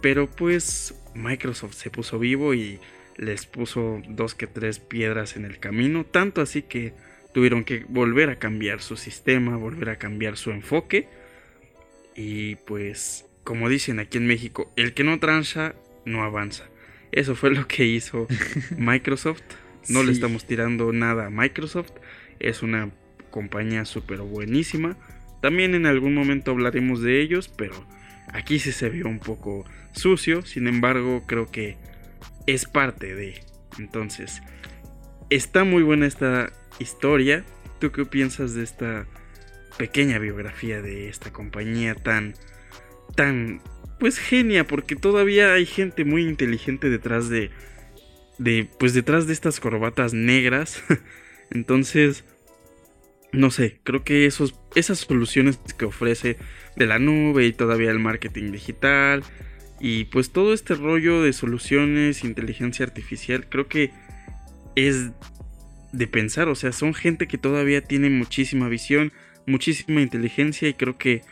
[0.00, 2.80] Pero pues Microsoft se puso vivo y
[3.18, 6.04] les puso dos que tres piedras en el camino.
[6.04, 6.94] Tanto así que
[7.34, 11.08] tuvieron que volver a cambiar su sistema, volver a cambiar su enfoque.
[12.16, 16.64] Y pues, como dicen aquí en México, el que no trancha no avanza.
[17.12, 18.26] Eso fue lo que hizo
[18.78, 19.42] Microsoft.
[19.88, 21.92] No le estamos tirando nada a Microsoft.
[22.38, 22.90] Es una
[23.30, 24.96] compañía súper buenísima.
[25.40, 27.86] También en algún momento hablaremos de ellos, pero
[28.28, 30.42] aquí sí se vio un poco sucio.
[30.44, 31.76] Sin embargo, creo que
[32.48, 33.40] es parte de.
[33.78, 34.42] Entonces,
[35.28, 37.44] está muy buena esta historia.
[37.78, 39.06] ¿Tú qué piensas de esta
[39.76, 42.34] pequeña biografía de esta compañía tan,
[43.14, 43.60] tan,
[44.00, 44.66] pues genia?
[44.66, 47.50] Porque todavía hay gente muy inteligente detrás de,
[48.38, 50.82] de, pues detrás de estas corbatas negras.
[51.50, 52.24] Entonces,
[53.30, 56.38] no sé, creo que esos, esas soluciones que ofrece
[56.76, 59.22] de la nube y todavía el marketing digital
[59.80, 63.92] y pues todo este rollo de soluciones, inteligencia artificial, creo que
[64.74, 65.10] es
[65.92, 69.12] de pensar, o sea, son gente que todavía tiene muchísima visión,
[69.46, 71.22] muchísima inteligencia y creo que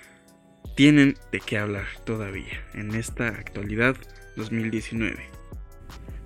[0.77, 3.97] tienen de qué hablar todavía en esta actualidad
[4.37, 5.37] 2019.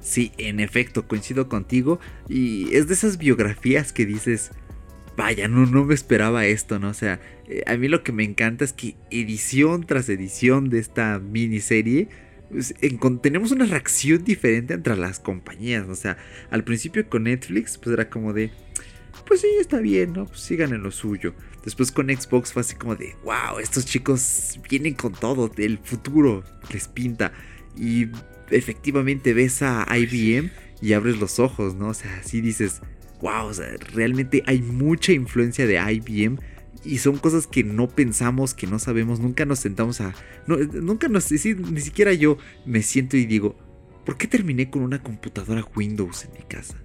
[0.00, 2.00] Sí, en efecto, coincido contigo.
[2.28, 4.50] Y es de esas biografías que dices,
[5.20, 6.88] vaya, no, no me esperaba esto, ¿no?
[6.88, 10.78] O sea, eh, a mí lo que me encanta es que edición tras edición de
[10.78, 12.08] esta miniserie,
[12.50, 12.74] pues,
[13.20, 15.86] tenemos una reacción diferente entre las compañías.
[15.88, 16.16] O sea,
[16.50, 18.50] al principio con Netflix, pues era como de,
[19.26, 20.24] pues sí, está bien, ¿no?
[20.24, 21.34] Pues sigan en lo suyo.
[21.64, 26.44] Después con Xbox fue así como de, wow, estos chicos vienen con todo, el futuro
[26.72, 27.32] les pinta.
[27.76, 28.08] Y
[28.50, 31.88] efectivamente ves a IBM y abres los ojos, ¿no?
[31.88, 32.80] O sea, así dices,
[33.20, 36.38] wow, o sea, realmente hay mucha influencia de IBM
[36.84, 40.14] y son cosas que no pensamos, que no sabemos, nunca nos sentamos a...
[40.46, 41.24] No, nunca nos...
[41.24, 43.56] sí, ni siquiera yo me siento y digo,
[44.06, 46.76] ¿por qué terminé con una computadora Windows en mi casa?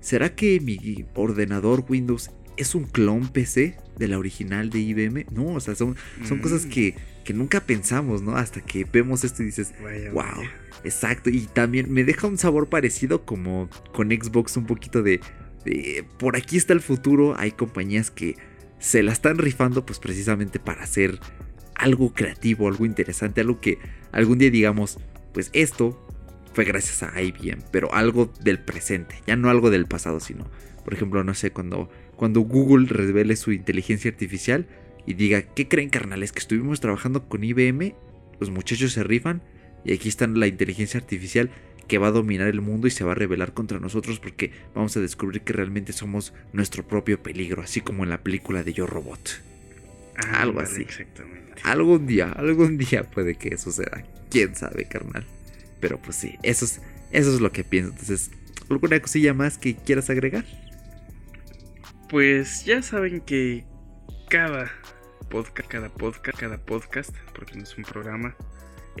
[0.00, 5.26] ¿Será que mi ordenador Windows es un clon PC de la original de IBM?
[5.30, 5.94] No, o sea, son,
[6.26, 6.40] son Mm.
[6.42, 8.36] cosas que, que nunca pensamos, ¿no?
[8.36, 10.50] Hasta que vemos esto y dices, Vaya, Wow, vaya.
[10.82, 11.30] exacto.
[11.30, 15.20] Y también me deja un sabor parecido como con Xbox, un poquito de,
[15.64, 17.34] de, por aquí está el futuro.
[17.38, 18.36] Hay compañías que
[18.78, 21.18] se la están rifando, pues precisamente para hacer
[21.74, 23.78] algo creativo, algo interesante, algo que
[24.12, 24.98] algún día digamos,
[25.32, 26.04] pues esto
[26.52, 30.50] fue gracias a IBM, pero algo del presente, ya no algo del pasado, sino,
[30.84, 34.66] por ejemplo, no sé, cuando, cuando Google revele su inteligencia artificial
[35.06, 36.32] y diga, ¿qué creen carnales?
[36.32, 37.94] Que estuvimos trabajando con IBM,
[38.40, 39.42] los muchachos se rifan
[39.84, 41.50] y aquí está la inteligencia artificial
[41.88, 44.96] que va a dominar el mundo y se va a rebelar contra nosotros porque vamos
[44.96, 48.86] a descubrir que realmente somos nuestro propio peligro, así como en la película de Yo
[48.86, 49.40] Robot.
[50.16, 50.82] algo Ándale, así.
[50.82, 51.62] Exactamente.
[51.64, 54.04] Algún día, algún día puede que suceda.
[54.30, 55.24] Quién sabe, carnal.
[55.80, 57.92] Pero pues sí, eso es, eso es lo que pienso.
[57.92, 58.30] Entonces,
[58.68, 60.44] ¿alguna cosilla más que quieras agregar?
[62.10, 63.64] Pues ya saben que
[64.28, 64.70] cada
[65.30, 68.34] podcast, cada podcast, cada podcast, porque no es un programa,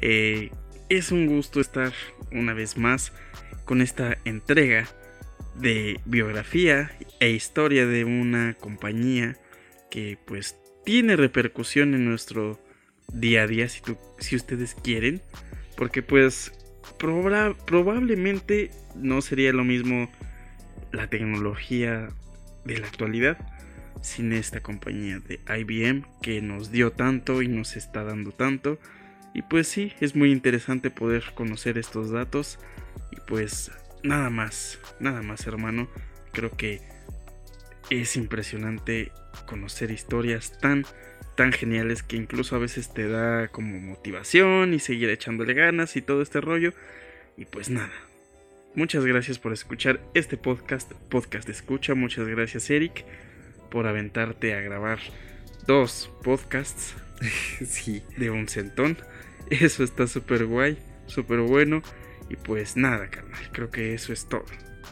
[0.00, 0.50] eh,
[0.88, 1.92] es un gusto estar
[2.32, 3.12] una vez más
[3.64, 4.86] con esta entrega
[5.54, 9.36] de biografía e historia de una compañía
[9.90, 12.58] que pues tiene repercusión en nuestro
[13.12, 15.20] día a día si, tú- si ustedes quieren,
[15.76, 16.52] porque pues
[16.98, 20.10] proba- probablemente no sería lo mismo
[20.92, 22.08] la tecnología
[22.64, 23.38] de la actualidad
[24.02, 28.78] sin esta compañía de IBM que nos dio tanto y nos está dando tanto.
[29.34, 32.58] Y pues sí, es muy interesante poder conocer estos datos.
[33.12, 33.70] Y pues
[34.02, 35.88] nada más, nada más hermano.
[36.32, 36.80] Creo que
[37.90, 39.12] es impresionante
[39.46, 40.84] conocer historias tan,
[41.36, 46.02] tan geniales que incluso a veces te da como motivación y seguir echándole ganas y
[46.02, 46.72] todo este rollo.
[47.36, 47.92] Y pues nada,
[48.74, 51.96] Muchas gracias por escuchar este podcast, podcast de escucha.
[51.96, 53.04] Muchas gracias Eric
[53.70, 55.00] por aventarte a grabar
[55.66, 56.94] dos podcasts
[57.66, 58.04] sí.
[58.16, 58.96] de un centón.
[59.50, 61.82] Eso está súper guay, súper bueno.
[62.30, 64.44] Y pues nada, carnal, creo que eso es todo.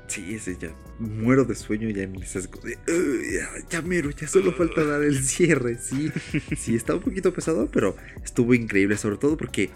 [0.08, 4.26] Sí, ese ya muero de sueño ya me estás de, "Uy, ya, ya mero, ya
[4.26, 5.76] solo falta dar el cierre.
[5.78, 6.10] Sí,
[6.56, 9.70] sí, está un poquito pesado, pero estuvo increíble, sobre todo porque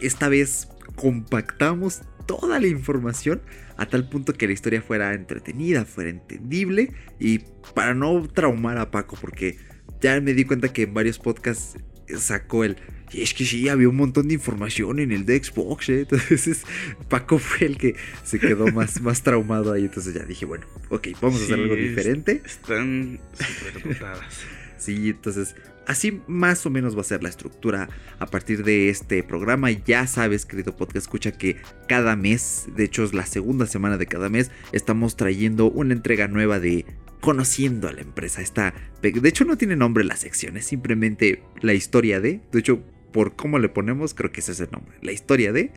[0.00, 3.40] esta vez compactamos toda la información
[3.78, 7.38] a tal punto que la historia fuera entretenida, fuera entendible y
[7.74, 9.56] para no traumar a Paco, porque
[10.00, 11.78] ya me di cuenta que en varios podcasts
[12.16, 12.76] sacó el,
[13.12, 16.00] Y es que sí, había un montón de información en el de Xbox, ¿eh?
[16.10, 16.62] Entonces
[17.08, 19.84] Paco fue el que se quedó más, más traumado ahí.
[19.84, 22.42] Entonces ya dije, bueno, ok, vamos a hacer Sí, algo diferente.
[22.44, 24.24] Están superdotadas.
[24.78, 25.56] Sí, entonces
[25.88, 27.88] así más o menos va a ser la estructura
[28.20, 29.70] a partir de este programa.
[29.72, 31.56] Ya sabes, querido podcast, escucha que
[31.88, 36.28] cada mes, de hecho es la segunda semana de cada mes, estamos trayendo una entrega
[36.28, 36.86] nueva de
[37.20, 38.40] conociendo a la empresa.
[38.42, 42.82] Esta, de hecho no tiene nombre la sección, es simplemente la historia de, de hecho
[43.12, 45.70] por cómo le ponemos creo que ese es el nombre, la historia de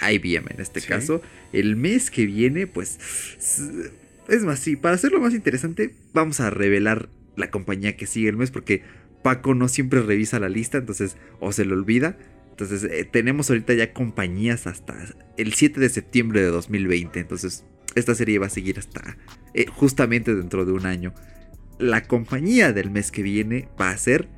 [0.00, 0.88] IBM en este Sí.
[0.88, 1.20] caso.
[1.52, 2.98] El mes que viene, pues...
[4.28, 8.36] Es más, sí, para hacerlo más interesante, vamos a revelar la compañía que sigue el
[8.36, 8.82] mes porque
[9.22, 12.18] Paco no siempre revisa la lista, entonces o se le olvida.
[12.50, 14.94] Entonces eh, tenemos ahorita ya compañías hasta
[15.36, 17.20] el 7 de septiembre de 2020.
[17.20, 19.16] Entonces esta serie va a seguir hasta
[19.58, 21.12] eh, justamente dentro de un año.
[21.80, 24.28] La compañía del mes que viene va a ser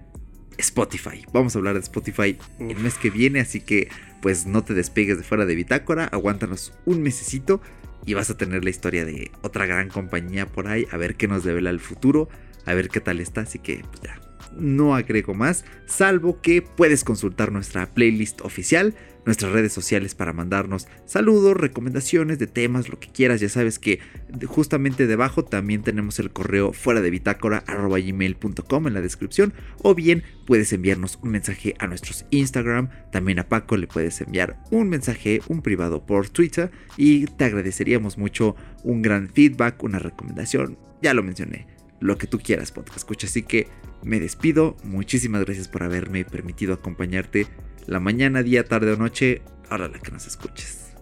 [0.56, 1.26] Spotify.
[1.30, 3.90] Vamos a hablar de Spotify el mes que viene, así que
[4.22, 7.60] pues no te despegues de fuera de Bitácora, aguántanos un mesecito
[8.06, 11.28] y vas a tener la historia de otra gran compañía por ahí, a ver qué
[11.28, 12.30] nos revela el futuro,
[12.64, 14.18] a ver qué tal está, así que pues, ya.
[14.56, 18.94] No agrego más, salvo que puedes consultar nuestra playlist oficial,
[19.26, 23.40] nuestras redes sociales para mandarnos saludos, recomendaciones de temas, lo que quieras.
[23.40, 24.00] Ya sabes que
[24.46, 29.52] justamente debajo también tenemos el correo fuera de bitácora gmail.com en la descripción.
[29.82, 32.88] O bien puedes enviarnos un mensaje a nuestros Instagram.
[33.12, 36.70] También a Paco le puedes enviar un mensaje, un privado por Twitter.
[36.96, 40.78] Y te agradeceríamos mucho un gran feedback, una recomendación.
[41.02, 41.66] Ya lo mencioné.
[42.00, 43.10] Lo que tú quieras, podcast.
[43.24, 43.68] Así que
[44.02, 44.76] me despido.
[44.84, 47.46] Muchísimas gracias por haberme permitido acompañarte
[47.90, 49.42] la mañana, día, tarde o noche.
[49.68, 50.94] Ahora la que nos escuches.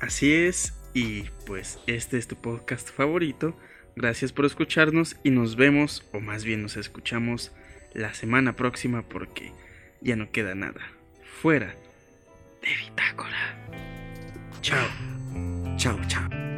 [0.00, 3.56] Así es, y pues este es tu podcast favorito.
[3.94, 7.52] Gracias por escucharnos y nos vemos, o más bien nos escuchamos,
[7.92, 9.52] la semana próxima porque
[10.00, 10.90] ya no queda nada
[11.40, 11.76] fuera
[12.62, 13.68] de Bitácora.
[14.62, 14.88] Chao.
[15.76, 16.51] Chao, chao.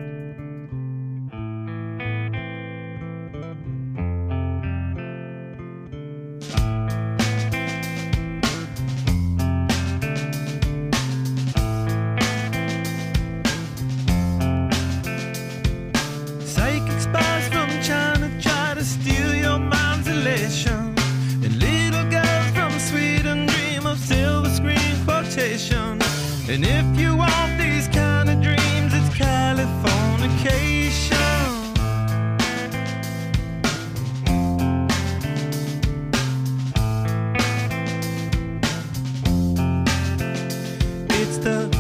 [41.27, 41.74] It's the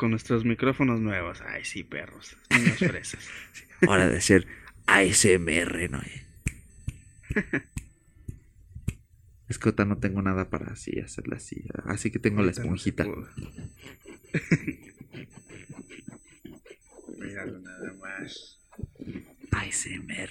[0.00, 1.42] con nuestros micrófonos nuevos.
[1.46, 2.38] Ay, sí, perros.
[2.48, 3.28] Niños fresas.
[3.86, 4.46] Hora de hacer
[4.86, 6.00] ASMR, ¿no?
[9.46, 11.66] Es que no tengo nada para así hacerla así.
[11.84, 13.04] Así que tengo la esponjita.
[17.18, 18.58] Míralo nada más.
[19.50, 20.30] ASMR.